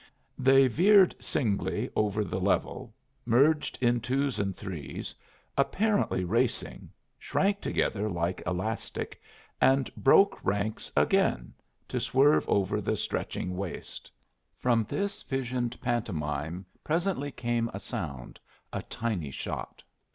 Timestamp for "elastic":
8.47-9.21